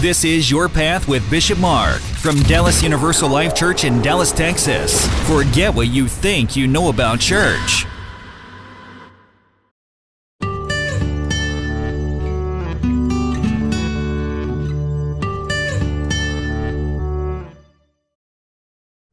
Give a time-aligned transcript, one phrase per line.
[0.00, 5.06] This is Your Path with Bishop Mark from Dallas Universal Life Church in Dallas, Texas.
[5.28, 7.84] Forget what you think you know about church.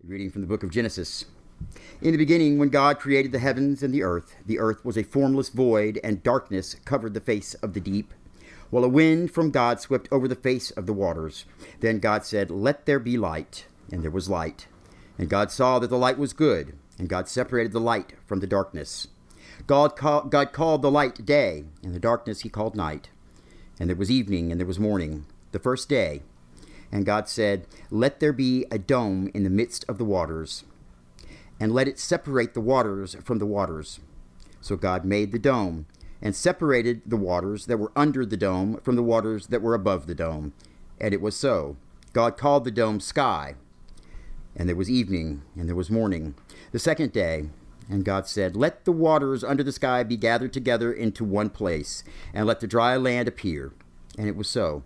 [0.05, 1.25] Reading from the book of Genesis.
[2.01, 5.03] In the beginning, when God created the heavens and the earth, the earth was a
[5.03, 8.13] formless void, and darkness covered the face of the deep,
[8.69, 11.45] while a wind from God swept over the face of the waters.
[11.79, 13.65] Then God said, Let there be light.
[13.91, 14.67] And there was light.
[15.17, 18.47] And God saw that the light was good, and God separated the light from the
[18.47, 19.07] darkness.
[19.65, 23.09] God, call, God called the light day, and the darkness he called night.
[23.79, 26.21] And there was evening, and there was morning, the first day.
[26.91, 30.63] And God said, Let there be a dome in the midst of the waters,
[31.59, 33.99] and let it separate the waters from the waters.
[34.61, 35.85] So God made the dome,
[36.21, 40.07] and separated the waters that were under the dome from the waters that were above
[40.07, 40.53] the dome.
[40.99, 41.77] And it was so.
[42.13, 43.55] God called the dome sky.
[44.55, 46.33] And there was evening, and there was morning,
[46.71, 47.49] the second day.
[47.89, 52.03] And God said, Let the waters under the sky be gathered together into one place,
[52.33, 53.71] and let the dry land appear.
[54.17, 54.83] And it was so.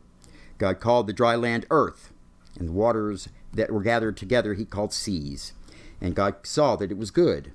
[0.57, 2.11] God called the dry land earth,
[2.59, 5.53] and the waters that were gathered together he called seas.
[5.99, 7.51] And God saw that it was good.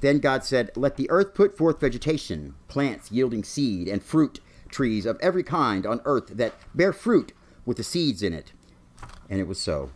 [0.00, 5.06] Then God said, Let the earth put forth vegetation, plants yielding seed, and fruit trees
[5.06, 7.32] of every kind on earth that bear fruit
[7.64, 8.52] with the seeds in it.
[9.28, 9.90] And it was so.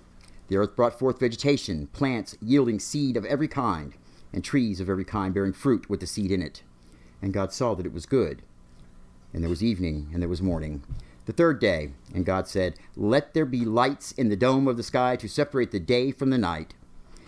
[0.48, 3.94] The earth brought forth vegetation, plants yielding seed of every kind,
[4.32, 6.62] and trees of every kind bearing fruit with the seed in it.
[7.20, 8.42] And God saw that it was good.
[9.32, 10.82] And there was evening, and there was morning.
[11.24, 14.82] The third day, and God said, Let there be lights in the dome of the
[14.82, 16.74] sky to separate the day from the night,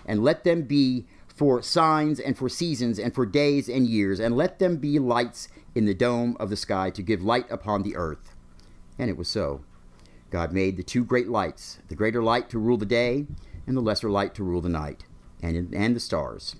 [0.04, 4.36] and let them be for signs and for seasons and for days and years, and
[4.36, 7.96] let them be lights in the dome of the sky to give light upon the
[7.96, 8.34] earth.
[8.98, 9.64] And it was so.
[10.30, 13.26] God made the two great lights, the greater light to rule the day,
[13.66, 15.04] and the lesser light to rule the night,
[15.42, 16.56] and, and the stars.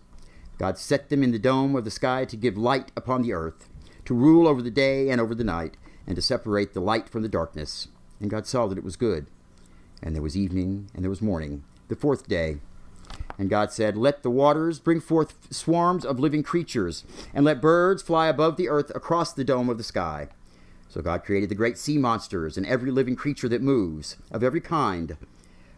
[0.59, 3.69] God set them in the dome of the sky to give light upon the earth,
[4.05, 5.77] to rule over the day and over the night,
[6.07, 7.89] and to separate the light from the darkness.
[8.21, 9.27] And God saw that it was good.
[10.03, 12.59] And there was evening, and there was morning, the fourth day.
[13.39, 18.03] And God said, Let the waters bring forth swarms of living creatures, and let birds
[18.03, 20.29] fly above the earth across the dome of the sky.
[20.89, 24.61] So God created the great sea monsters and every living creature that moves, of every
[24.61, 25.17] kind,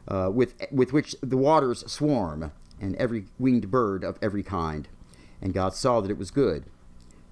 [0.09, 4.89] uh, with, with which the waters swarm, and every winged bird of every kind.
[5.41, 6.65] And God saw that it was good.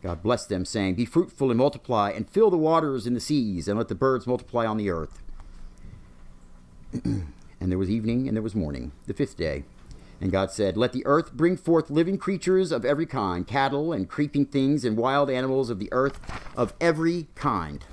[0.02, 3.68] God blessed them, saying, Be fruitful and multiply, and fill the waters in the seas,
[3.68, 5.22] and let the birds multiply on the earth.
[7.04, 9.64] and there was evening, and there was morning, the fifth day.
[10.24, 14.08] And God said, Let the earth bring forth living creatures of every kind, cattle and
[14.08, 16.18] creeping things, and wild animals of the earth
[16.56, 17.84] of every kind.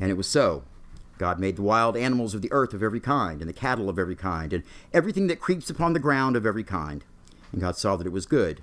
[0.00, 0.64] And it was so.
[1.18, 3.96] God made the wild animals of the earth of every kind, and the cattle of
[3.96, 7.04] every kind, and everything that creeps upon the ground of every kind.
[7.52, 8.60] And God saw that it was good.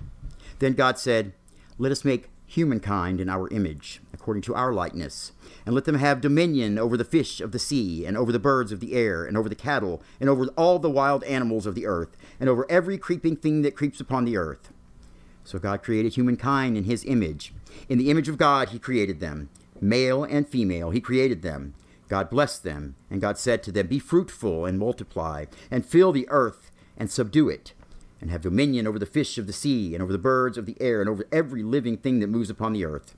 [0.58, 1.32] Then God said,
[1.78, 5.32] Let us make humankind in our image, according to our likeness,
[5.64, 8.72] and let them have dominion over the fish of the sea, and over the birds
[8.72, 11.86] of the air, and over the cattle, and over all the wild animals of the
[11.86, 14.72] earth, and over every creeping thing that creeps upon the earth.
[15.44, 17.54] So God created humankind in his image.
[17.88, 19.48] In the image of God he created them.
[19.80, 21.74] Male and female he created them.
[22.08, 26.26] God blessed them, and God said to them, Be fruitful and multiply, and fill the
[26.28, 27.74] earth and subdue it
[28.20, 30.76] and have dominion over the fish of the sea, and over the birds of the
[30.80, 33.14] air, and over every living thing that moves upon the earth.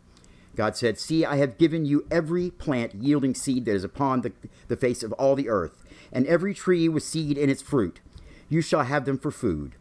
[0.55, 4.33] God said, See, I have given you every plant yielding seed that is upon the,
[4.69, 8.01] the face of all the earth, and every tree with seed in its fruit.
[8.49, 9.77] You shall have them for food.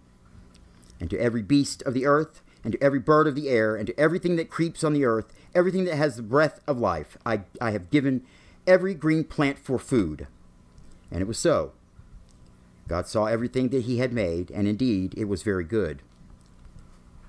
[0.99, 3.87] And to every beast of the earth, and to every bird of the air, and
[3.87, 7.41] to everything that creeps on the earth, everything that has the breath of life, I,
[7.59, 8.23] I have given
[8.65, 10.27] every green plant for food.
[11.11, 11.73] And it was so.
[12.91, 16.01] God saw everything that he had made, and indeed it was very good.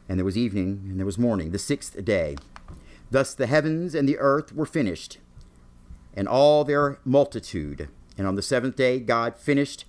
[0.09, 2.35] And there was evening, and there was morning, the sixth day.
[3.13, 5.19] Thus the heavens and the earth were finished,
[6.15, 7.89] and all their multitude.
[8.19, 9.85] And on the seventh day God finished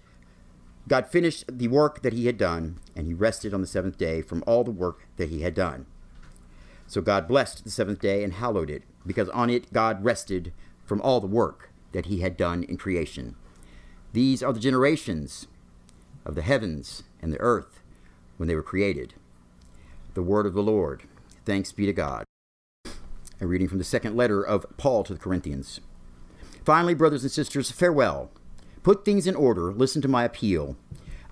[0.88, 4.22] God finished the work that he had done, and he rested on the seventh day
[4.22, 5.88] from all the work that he had done.
[6.86, 10.54] So God blessed the seventh day and hallowed it, because on it God rested
[10.86, 13.36] from all the work that he had done in creation.
[14.12, 15.48] These are the generations
[16.26, 17.80] of the heavens and the earth
[18.38, 19.14] when they were created.
[20.14, 21.04] The word of the Lord.
[21.46, 22.24] Thanks be to God.
[23.42, 25.82] A reading from the second letter of Paul to the Corinthians.
[26.64, 28.32] Finally, brothers and sisters, farewell.
[28.84, 30.78] Put things in order, listen to my appeal.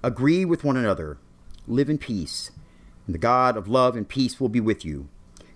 [0.03, 1.17] Agree with one another,
[1.67, 2.51] live in peace,
[3.05, 5.09] and the God of love and peace will be with you.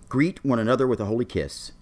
[0.08, 1.72] Greet one another with a holy kiss,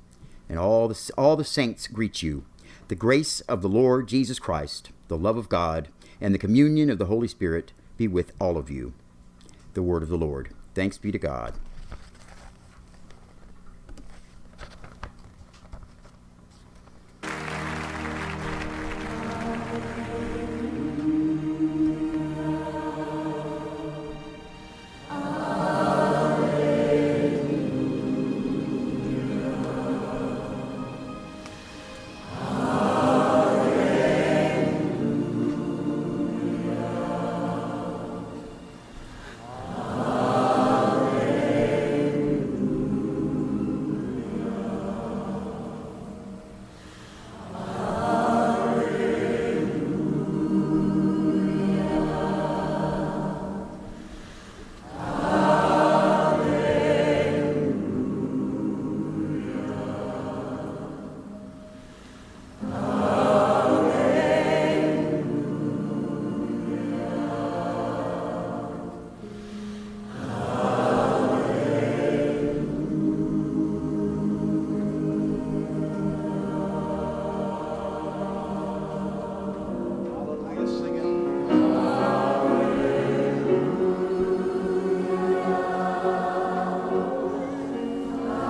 [0.49, 2.45] and all the, all the saints greet you.
[2.89, 5.89] The grace of the Lord Jesus Christ, the love of God,
[6.21, 8.93] and the communion of the Holy Spirit be with all of you.
[9.75, 10.51] The word of the Lord.
[10.75, 11.55] Thanks be to God.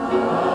[0.04, 0.53] The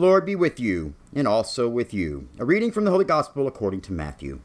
[0.00, 2.26] Lord be with you, and also with you.
[2.38, 4.40] A reading from the Holy Gospel according to Matthew.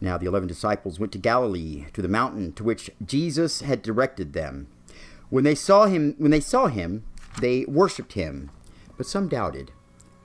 [0.00, 4.32] Now the eleven disciples went to Galilee, to the mountain to which Jesus had directed
[4.32, 4.68] them.
[5.28, 7.02] When they saw him, when they saw him,
[7.40, 8.52] they worshipped him,
[8.96, 9.72] but some doubted.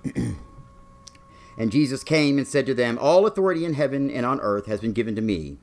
[1.58, 4.80] and Jesus came and said to them, All authority in heaven and on earth has
[4.80, 5.58] been given to me.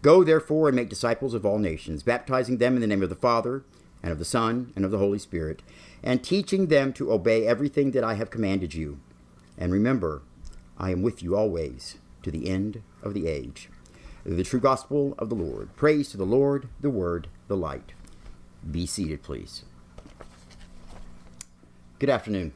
[0.00, 3.16] Go therefore and make disciples of all nations, baptizing them in the name of the
[3.16, 3.64] Father,
[4.02, 5.62] and of the Son, and of the Holy Spirit
[6.02, 9.00] and teaching them to obey everything that I have commanded you.
[9.56, 10.22] And remember,
[10.76, 13.68] I am with you always to the end of the age.
[14.24, 15.74] The true gospel of the Lord.
[15.76, 17.92] Praise to the Lord, the Word, the light.
[18.68, 19.64] Be seated, please.
[21.98, 22.52] Good afternoon.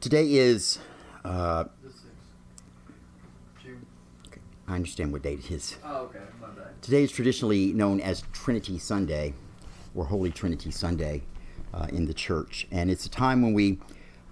[0.00, 0.78] Today is.
[1.24, 1.64] Uh,
[4.70, 5.76] I understand what date it is.
[5.84, 6.20] Oh, okay.
[6.40, 6.80] My bad.
[6.80, 9.34] Today is traditionally known as Trinity Sunday
[9.96, 11.22] or Holy Trinity Sunday
[11.74, 12.68] uh, in the church.
[12.70, 13.80] And it's a time when we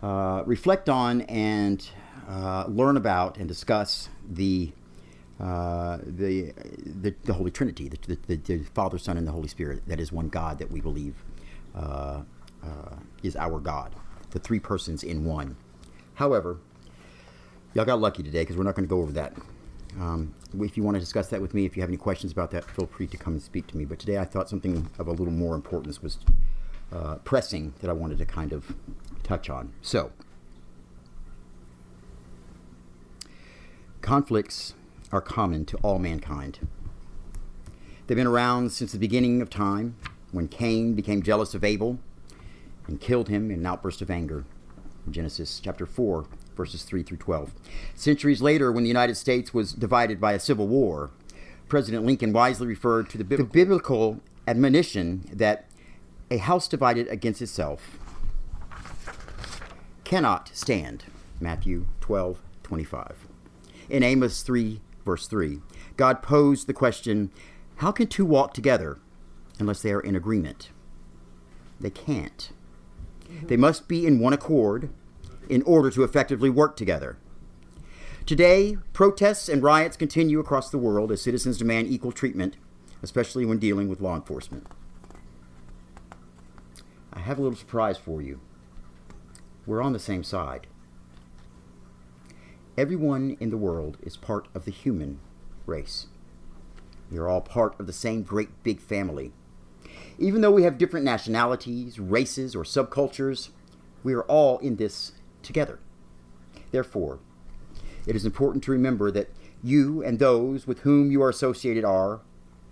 [0.01, 1.85] uh, reflect on and
[2.29, 4.71] uh, learn about and discuss the,
[5.41, 6.53] uh, the,
[6.87, 9.83] the, the, Holy Trinity, the, the, the, Father, Son, and the Holy Spirit.
[9.89, 11.17] That is one God that we believe
[11.75, 12.23] uh,
[12.63, 13.93] uh, is our God,
[14.31, 15.57] the three persons in one.
[16.15, 16.59] However,
[17.75, 19.33] y'all got lucky today because we're not going to go over that.
[20.01, 22.51] Um, if you want to discuss that with me, if you have any questions about
[22.53, 23.85] that, feel free to come and speak to me.
[23.85, 26.19] But today I thought something of a little more importance was
[26.93, 28.75] uh, pressing that I wanted to kind of
[29.23, 29.73] touch on.
[29.83, 30.13] So,
[34.01, 34.75] conflicts
[35.11, 36.61] are common to all mankind.
[38.07, 39.97] They've been around since the beginning of time
[40.33, 41.99] when Cain became jealous of Abel
[42.87, 44.45] and killed him in an outburst of anger.
[45.11, 46.27] Genesis chapter 4,
[46.59, 47.53] verses 3 through 12.
[47.95, 51.11] Centuries later, when the United States was divided by a civil war,
[51.69, 55.67] President Lincoln wisely referred to the biblical, the biblical admonition that
[56.31, 57.99] a house divided against itself
[60.05, 61.05] cannot stand.
[61.41, 63.27] Matthew 12, 25.
[63.89, 65.61] In Amos 3, verse 3,
[65.97, 67.31] God posed the question
[67.77, 68.99] how can two walk together
[69.61, 70.71] unless they are in agreement?
[71.79, 72.51] They can't.
[73.45, 74.91] They must be in one accord
[75.49, 77.17] in order to effectively work together.
[78.27, 82.57] Today, protests and riots continue across the world as citizens demand equal treatment,
[83.03, 84.67] especially when dealing with law enforcement.
[87.13, 88.41] I have a little surprise for you.
[89.67, 90.67] We're on the same side.
[92.77, 95.21] Everyone in the world is part of the human
[95.67, 96.07] race.
[97.11, 99.33] We are all part of the same great big family.
[100.19, 103.49] Even though we have different nationalities, races, or subcultures,
[104.03, 105.13] we are all in this
[105.49, 105.81] together.
[106.71, 107.19] Therefore,
[108.07, 109.31] it is important to remember that
[109.65, 112.21] you and those with whom you are associated are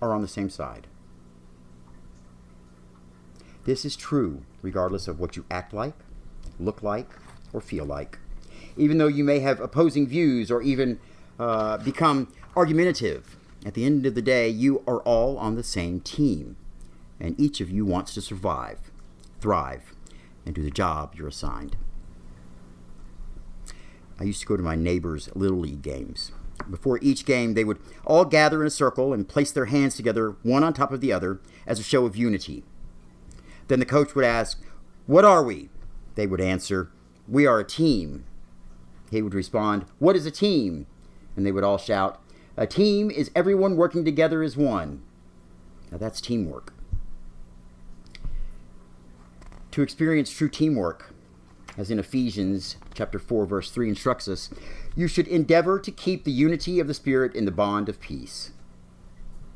[0.00, 0.86] are on the same side.
[3.64, 5.94] This is true regardless of what you act like,
[6.60, 7.08] look like,
[7.52, 8.18] or feel like.
[8.76, 11.00] Even though you may have opposing views or even
[11.40, 16.00] uh, become argumentative, at the end of the day, you are all on the same
[16.00, 16.56] team,
[17.18, 18.78] and each of you wants to survive,
[19.40, 19.92] thrive,
[20.44, 21.76] and do the job you're assigned.
[24.18, 26.32] I used to go to my neighbor's Little League games.
[26.70, 30.36] Before each game, they would all gather in a circle and place their hands together,
[30.42, 32.64] one on top of the other, as a show of unity.
[33.68, 34.62] Then the coach would ask,
[35.06, 35.68] What are we?
[36.14, 36.90] They would answer,
[37.28, 38.24] We are a team.
[39.10, 40.86] He would respond, What is a team?
[41.36, 42.20] And they would all shout,
[42.56, 45.02] A team is everyone working together as one.
[45.92, 46.72] Now that's teamwork.
[49.72, 51.14] To experience true teamwork,
[51.76, 54.50] as in Ephesians chapter 4 verse 3 instructs us,
[54.94, 58.52] you should endeavor to keep the unity of the spirit in the bond of peace.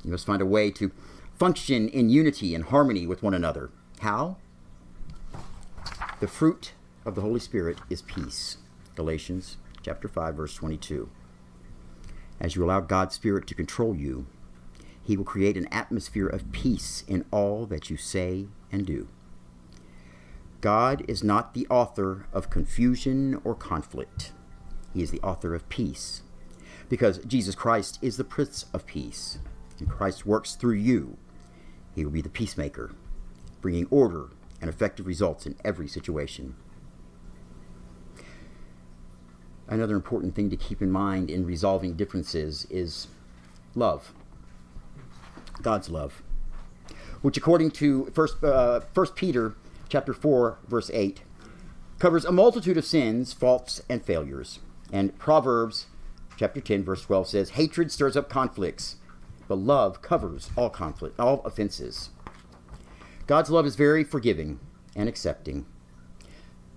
[0.05, 0.93] You must find a way to
[1.39, 3.71] function in unity and harmony with one another.
[4.00, 4.37] How?
[6.21, 6.73] The fruit
[7.05, 8.59] of the Holy Spirit is peace.
[8.95, 11.09] Galatians chapter 5 verse 22.
[12.39, 14.27] As you allow God's spirit to control you,
[15.03, 19.09] he will create an atmosphere of peace in all that you say and do.
[20.61, 24.33] God is not the author of confusion or conflict.
[24.93, 26.23] He is the author of peace.
[26.88, 29.38] Because Jesus Christ is the Prince of Peace,
[29.79, 31.17] and Christ works through you.
[31.95, 32.93] He will be the peacemaker,
[33.61, 36.57] bringing order and effective results in every situation.
[39.69, 43.07] Another important thing to keep in mind in resolving differences is
[43.76, 44.12] love.
[45.62, 46.23] God's love,
[47.23, 49.55] which according to First, uh, First Peter
[49.90, 51.23] chapter 4, verse 8,
[51.99, 54.61] covers a multitude of sins, faults, and failures.
[54.90, 55.87] And Proverbs
[56.37, 58.97] chapter 10, verse 12 says, Hatred stirs up conflicts,
[59.49, 62.11] but love covers all conflict, all offenses.
[63.26, 64.61] God's love is very forgiving
[64.97, 65.66] and accepting.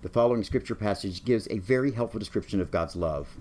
[0.02, 3.36] The following scripture passage gives a very helpful description of God's love.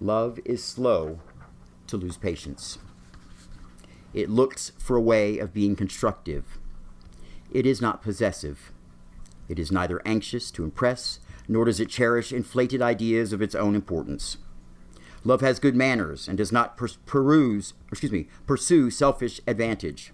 [0.00, 1.20] Love is slow
[1.86, 2.78] to lose patience.
[4.12, 6.58] It looks for a way of being constructive
[7.52, 8.72] it is not possessive.
[9.48, 13.74] It is neither anxious to impress, nor does it cherish inflated ideas of its own
[13.74, 14.38] importance.
[15.24, 20.12] Love has good manners and does not peruse, excuse me, pursue selfish advantage.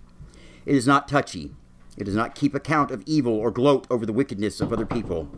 [0.67, 1.55] It is not touchy.
[1.97, 5.31] It does not keep account of evil or gloat over the wickedness of other people.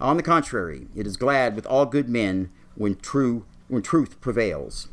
[0.00, 4.88] On the contrary, it is glad with all good men when true when truth prevails.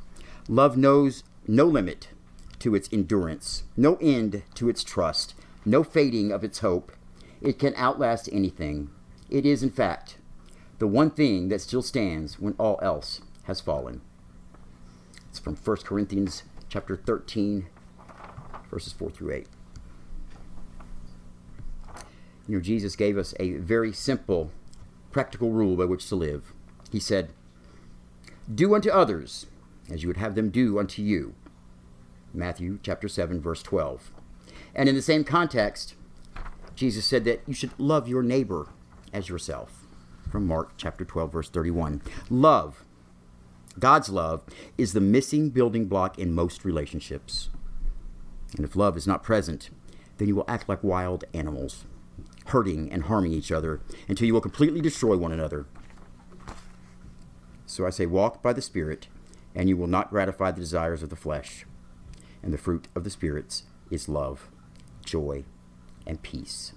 [0.48, 2.10] Love knows no limit
[2.62, 5.34] to its endurance, no end to its trust,
[5.66, 6.92] no fading of its hope.
[7.42, 8.90] It can outlast anything.
[9.30, 10.18] It is, in fact,
[10.80, 14.02] the one thing that still stands when all else has fallen.
[15.30, 17.68] It's from 1 Corinthians chapter 13,
[18.70, 19.48] verses 4 through 8.
[22.48, 24.52] You know, Jesus gave us a very simple,
[25.12, 26.54] practical rule by which to live.
[26.92, 27.30] He said,
[28.54, 29.46] Do unto others
[29.90, 31.36] as you would have them do unto you.
[32.34, 34.12] Matthew chapter 7 verse 12.
[34.74, 35.96] And in the same context,
[36.76, 38.70] Jesus said that you should love your neighbor
[39.14, 39.86] as yourself.
[40.32, 42.02] From Mark chapter 12 verse 31.
[42.30, 42.86] Love,
[43.80, 44.44] God's love
[44.78, 47.50] is the missing building block in most relationships.
[48.56, 49.70] And if love is not present,
[50.18, 51.86] then you will act like wild animals,
[52.48, 55.66] hurting and harming each other until you will completely destroy one another.
[57.66, 59.08] So I say, walk by the Spirit,
[59.56, 61.66] and you will not gratify the desires of the flesh
[62.44, 64.50] and the fruit of the spirits is love,
[65.06, 65.44] joy,
[66.06, 66.74] and peace.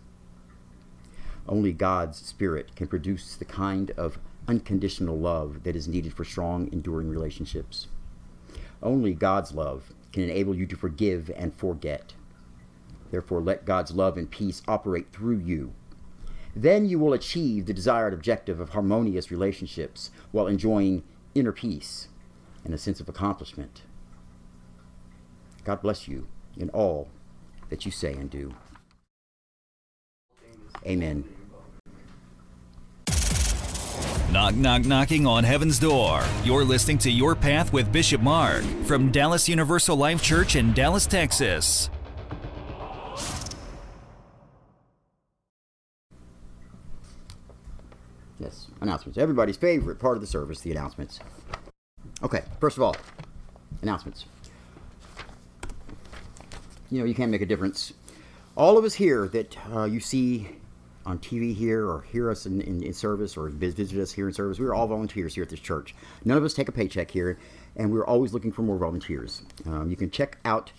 [1.49, 4.19] Only God's Spirit can produce the kind of
[4.49, 7.89] unconditional love that is needed for strong, enduring relationships.
[8.83, 12.15] Only God's love can enable you to forgive and forget.
[13.11, 15.73] Therefore, let God's love and peace operate through you.
[16.57, 21.03] Then you will achieve the desired objective of harmonious relationships while enjoying
[21.35, 22.09] inner peace
[22.65, 23.83] and a sense of accomplishment.
[25.65, 27.09] God bless you in all
[27.71, 28.55] that you say and do.
[30.87, 31.25] Amen.
[34.31, 36.23] Knock, knock, knocking on heaven's door.
[36.43, 41.07] You're listening to Your Path with Bishop Mark from Dallas Universal Life Church in Dallas,
[41.07, 41.89] Texas.
[48.41, 49.17] Yes, announcements.
[49.17, 51.21] Everybody's favorite part of the service, the announcements.
[52.23, 52.97] Okay, first of all,
[53.83, 54.27] announcements.
[56.95, 57.93] You know, you can make a difference.
[58.57, 60.47] All of us here that uh, you see
[61.05, 64.33] on TV here or hear us in, in, in, service or visit us here in
[64.33, 65.93] service, we're all volunteers here at this church.
[66.25, 67.37] None of us take a paycheck here,
[67.75, 69.43] and we're always looking for more volunteers.
[69.67, 70.71] Um, you can check out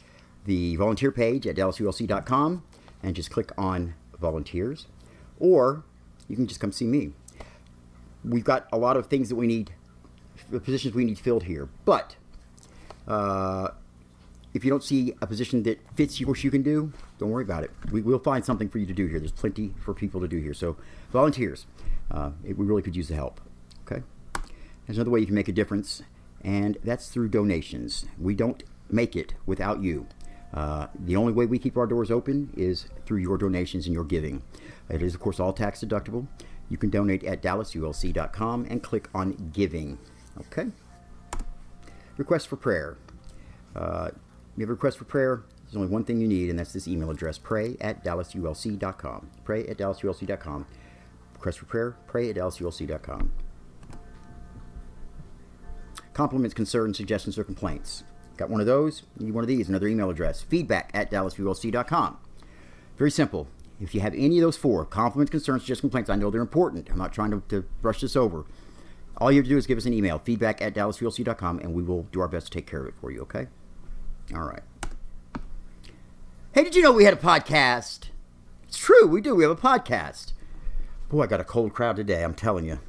[0.45, 2.63] the volunteer page at dallasulc.com
[3.03, 4.87] and just click on volunteers,
[5.37, 5.83] or
[6.29, 7.11] you can just come see me.
[8.23, 9.73] We've got a lot of things that we need,
[10.63, 12.15] positions we need filled here, but
[13.05, 13.71] uh,
[14.55, 17.43] if you don't see a position that fits you, what you can do, don't worry
[17.43, 17.71] about it.
[17.91, 19.19] We will find something for you to do here.
[19.19, 20.53] There's plenty for people to do here.
[20.53, 20.77] So,
[21.11, 21.67] volunteers,
[22.09, 23.41] uh, it, we really could use the help.
[23.85, 24.01] Okay?
[24.87, 26.03] There's another way you can make a difference,
[26.41, 28.05] and that's through donations.
[28.17, 30.07] We don't make it without you.
[30.53, 34.05] Uh, the only way we keep our doors open is through your donations and your
[34.05, 34.41] giving.
[34.89, 36.27] It is, of course, all tax deductible.
[36.69, 39.99] You can donate at dallasulc.com and click on Giving.
[40.39, 40.67] Okay?
[42.17, 42.97] Request for prayer.
[43.75, 44.11] Uh,
[44.57, 46.87] you have a request for prayer, there's only one thing you need, and that's this
[46.87, 49.29] email address pray at dallasulc.com.
[49.43, 50.65] Pray at dallasulc.com.
[51.33, 53.31] Request for prayer, pray at dallasulc.com.
[56.13, 58.03] Compliments, concerns, suggestions, or complaints.
[58.37, 59.03] Got one of those?
[59.19, 59.67] You need one of these.
[59.67, 62.17] Another email address feedback at dallasulc.com.
[62.97, 63.47] Very simple.
[63.81, 66.89] If you have any of those four compliments, concerns, suggestions, complaints, I know they're important.
[66.89, 68.45] I'm not trying to, to brush this over.
[69.17, 71.83] All you have to do is give us an email feedback at dallasulc.com, and we
[71.83, 73.47] will do our best to take care of it for you, okay?
[74.33, 74.63] All right.
[76.53, 78.09] Hey, did you know we had a podcast?
[78.67, 79.35] It's true, we do.
[79.35, 80.33] We have a podcast.
[81.09, 82.79] Boy, I got a cold crowd today, I'm telling you.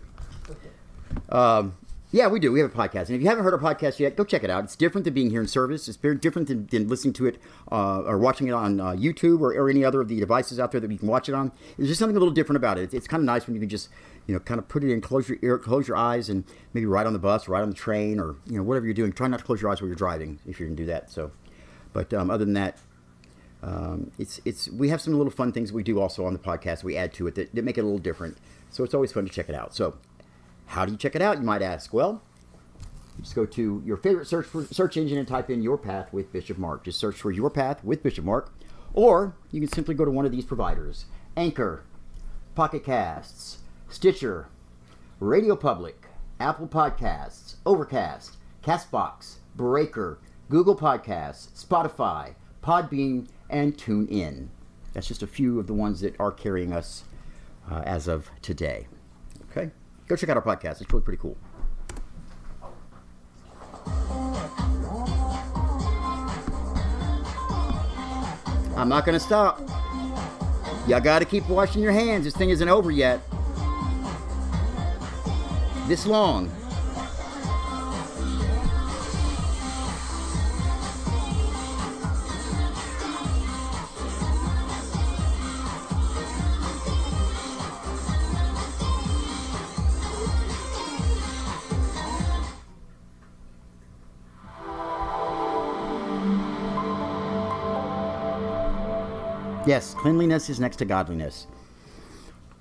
[1.29, 1.77] Um,
[2.11, 2.53] yeah, we do.
[2.53, 3.09] We have a podcast.
[3.09, 4.65] And if you haven't heard our podcast yet, go check it out.
[4.65, 5.89] It's different than being here in service.
[5.89, 7.39] It's very different than, than listening to it
[7.71, 10.73] uh, or watching it on uh, YouTube or, or, any other of the devices out
[10.73, 11.53] there that you can watch it on.
[11.77, 12.85] There's just something a little different about it.
[12.85, 13.91] It's, it's kind of nice when you can just,
[14.27, 16.87] you know, kind of put it in, close your ear, close your eyes, and maybe
[16.87, 19.13] ride on the bus, ride on the train, or you know, whatever you're doing.
[19.13, 21.11] Try not to close your eyes while you're driving if you can do that.
[21.11, 21.31] So,
[21.93, 22.79] but um, other than that,
[23.63, 26.83] um, it's it's we have some little fun things we do also on the podcast.
[26.83, 28.37] We add to it that, that make it a little different.
[28.71, 29.75] So it's always fun to check it out.
[29.75, 29.95] So,
[30.67, 31.39] how do you check it out?
[31.39, 31.95] You might ask.
[31.95, 32.23] Well,
[33.21, 36.33] just go to your favorite search for, search engine and type in Your Path with
[36.33, 36.85] Bishop Mark.
[36.85, 38.53] Just search for Your Path with Bishop Mark,
[38.93, 41.85] or you can simply go to one of these providers: Anchor,
[42.55, 43.59] Pocket Casts,
[43.89, 44.49] Stitcher,
[45.21, 46.07] Radio Public,
[46.41, 50.19] Apple Podcasts, Overcast, Castbox, Breaker,
[50.49, 54.49] Google Podcasts, Spotify, Podbean, and TuneIn.
[54.93, 57.05] That's just a few of the ones that are carrying us
[57.71, 58.87] uh, as of today.
[59.51, 59.71] Okay,
[60.09, 60.81] go check out our podcast.
[60.81, 61.37] It's really pretty cool.
[68.77, 69.61] I'm not going to stop.
[70.87, 72.25] Y'all got to keep washing your hands.
[72.25, 73.21] This thing isn't over yet.
[75.87, 76.51] This long.
[99.67, 101.47] Yes, cleanliness is next to godliness.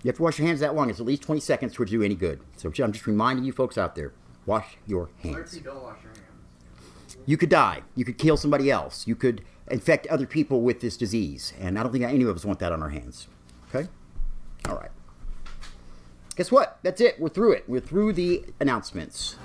[0.06, 0.92] You have to wash your hands that long.
[0.92, 2.40] It's at least 20 seconds to do any good.
[2.58, 4.14] So I'm just reminding you folks out there,
[4.46, 5.56] wash your hands.
[5.58, 7.18] You wash your hands.
[7.26, 7.82] You could die.
[7.96, 9.08] You could kill somebody else.
[9.08, 11.54] You could infect other people with this disease.
[11.60, 13.28] And I don't think any of us want that on our hands.
[13.74, 13.90] Okay?
[14.70, 14.92] All right.
[16.36, 16.78] Guess what?
[16.84, 17.20] That's it.
[17.20, 17.64] We're through it.
[17.68, 19.38] We're through the announcements.